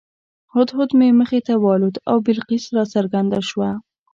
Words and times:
هدهد 0.55 0.89
مې 0.99 1.09
مخې 1.19 1.39
ته 1.47 1.53
والوت 1.63 1.95
او 2.09 2.17
بلقیس 2.27 2.65
راڅرګنده 2.75 3.39
شوه. 3.49 3.69